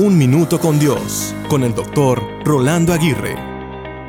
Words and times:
Un 0.00 0.16
Minuto 0.16 0.60
con 0.60 0.78
Dios, 0.78 1.34
con 1.48 1.64
el 1.64 1.74
doctor 1.74 2.22
Rolando 2.44 2.92
Aguirre. 2.92 3.34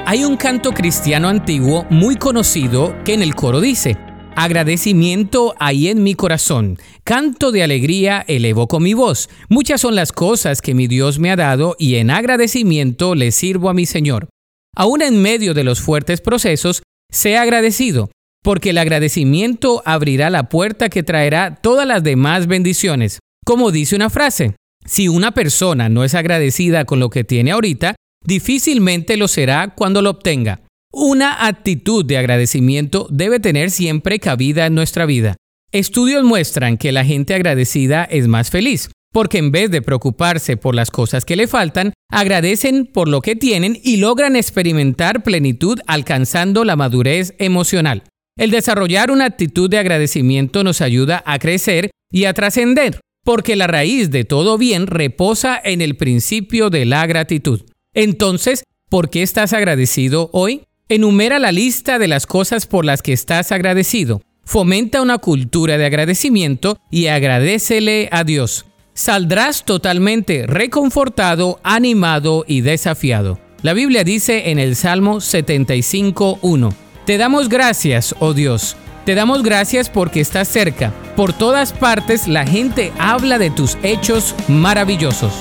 Hay 0.06 0.24
un 0.24 0.38
canto 0.38 0.72
cristiano 0.72 1.28
antiguo 1.28 1.88
muy 1.90 2.16
conocido 2.16 2.96
que 3.04 3.16
en 3.16 3.24
el 3.24 3.34
coro 3.34 3.60
dice, 3.60 3.98
Agradecimiento 4.36 5.56
hay 5.58 5.88
en 5.88 6.04
mi 6.04 6.14
corazón, 6.14 6.78
canto 7.04 7.52
de 7.52 7.64
alegría 7.64 8.24
elevo 8.28 8.68
con 8.68 8.84
mi 8.84 8.94
voz. 8.94 9.32
Muchas 9.50 9.82
son 9.82 9.96
las 9.96 10.12
cosas 10.12 10.62
que 10.62 10.76
mi 10.76 10.86
Dios 10.86 11.18
me 11.18 11.32
ha 11.32 11.36
dado 11.36 11.76
y 11.80 11.96
en 11.96 12.12
agradecimiento 12.12 13.16
le 13.16 13.32
sirvo 13.32 13.68
a 13.68 13.74
mi 13.74 13.88
Señor. 13.88 14.30
Aún 14.76 15.02
en 15.02 15.20
medio 15.20 15.56
de 15.56 15.64
los 15.64 15.82
fuertes 15.82 16.22
procesos, 16.22 16.84
sea 17.12 17.42
agradecido, 17.42 18.12
porque 18.44 18.70
el 18.70 18.78
agradecimiento 18.78 19.82
abrirá 19.86 20.30
la 20.30 20.50
puerta 20.50 20.88
que 20.88 21.02
traerá 21.02 21.56
todas 21.56 21.88
las 21.88 22.04
demás 22.04 22.46
bendiciones. 22.46 23.18
Como 23.44 23.72
dice 23.72 23.96
una 23.96 24.12
frase, 24.12 24.54
si 24.90 25.08
una 25.08 25.32
persona 25.32 25.88
no 25.88 26.04
es 26.04 26.16
agradecida 26.16 26.86
con 26.86 27.00
lo 27.00 27.12
que 27.12 27.24
tiene 27.24 27.52
ahorita, 27.52 27.94
difícilmente 28.26 29.18
lo 29.18 29.28
será 29.28 29.76
cuando 29.76 30.02
lo 30.02 30.10
obtenga. 30.10 30.62
Una 30.92 31.46
actitud 31.46 32.04
de 32.04 32.18
agradecimiento 32.18 33.08
debe 33.12 33.40
tener 33.40 33.70
siempre 33.70 34.18
cabida 34.18 34.66
en 34.66 34.74
nuestra 34.74 35.06
vida. 35.06 35.36
Estudios 35.72 36.24
muestran 36.24 36.78
que 36.78 36.92
la 36.92 37.06
gente 37.06 37.36
agradecida 37.36 38.04
es 38.04 38.28
más 38.28 38.50
feliz, 38.50 38.90
porque 39.14 39.38
en 39.38 39.52
vez 39.52 39.70
de 39.70 39.84
preocuparse 39.84 40.58
por 40.58 40.74
las 40.74 40.90
cosas 40.90 41.24
que 41.24 41.36
le 41.36 41.48
faltan, 41.48 41.94
agradecen 42.12 42.88
por 42.88 43.08
lo 43.08 43.22
que 43.22 43.36
tienen 43.36 43.80
y 43.84 43.98
logran 43.98 44.36
experimentar 44.36 45.22
plenitud 45.22 45.80
alcanzando 45.86 46.66
la 46.66 46.76
madurez 46.76 47.36
emocional. 47.38 48.06
El 48.40 48.50
desarrollar 48.50 49.12
una 49.12 49.26
actitud 49.26 49.70
de 49.70 49.78
agradecimiento 49.78 50.64
nos 50.64 50.82
ayuda 50.82 51.22
a 51.28 51.38
crecer 51.38 51.92
y 52.12 52.26
a 52.26 52.34
trascender 52.34 53.00
porque 53.24 53.56
la 53.56 53.68
raíz 53.68 54.10
de 54.12 54.24
todo 54.24 54.58
bien 54.58 54.88
reposa 54.88 55.60
en 55.64 55.82
el 55.82 55.96
principio 55.96 56.70
de 56.70 56.86
la 56.86 57.06
gratitud. 57.06 57.62
Entonces, 57.94 58.64
¿por 58.90 59.10
qué 59.10 59.22
estás 59.22 59.54
agradecido 59.54 60.30
hoy? 60.34 60.64
Enumera 60.88 61.40
la 61.40 61.52
lista 61.52 62.00
de 62.00 62.08
las 62.08 62.26
cosas 62.26 62.66
por 62.66 62.86
las 62.86 63.02
que 63.02 63.14
estás 63.14 63.52
agradecido. 63.52 64.22
Fomenta 64.44 65.02
una 65.02 65.20
cultura 65.20 65.78
de 65.78 65.86
agradecimiento 65.86 66.80
y 66.90 67.08
agradecele 67.08 68.10
a 68.12 68.24
Dios. 68.24 68.66
Saldrás 68.94 69.64
totalmente 69.64 70.48
reconfortado, 70.48 71.60
animado 71.64 72.44
y 72.48 72.62
desafiado. 72.62 73.40
La 73.62 73.74
Biblia 73.74 74.04
dice 74.04 74.50
en 74.50 74.58
el 74.58 74.76
Salmo 74.76 75.18
75.1, 75.18 76.74
Te 77.06 77.18
damos 77.18 77.50
gracias, 77.50 78.16
oh 78.20 78.34
Dios 78.34 78.76
te 79.10 79.16
damos 79.16 79.42
gracias 79.42 79.90
porque 79.90 80.22
estás 80.22 80.48
cerca. 80.48 80.94
Por 81.16 81.34
todas 81.34 81.74
partes 81.74 82.28
la 82.28 82.46
gente 82.46 82.94
habla 83.00 83.40
de 83.40 83.50
tus 83.50 83.76
hechos 83.82 84.36
maravillosos. 84.48 85.34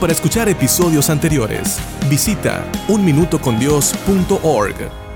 Para 0.00 0.14
escuchar 0.14 0.48
episodios 0.48 1.10
anteriores, 1.10 1.78
visita 2.08 2.64
unminutocondios.org. 2.88 5.07